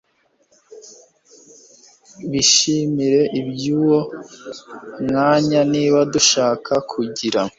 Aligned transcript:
bishimire 2.31 3.21
ibyuwo 3.39 3.99
mwanya 5.05 5.59
Niba 5.73 5.99
dushaka 6.13 6.73
kugira 6.91 7.41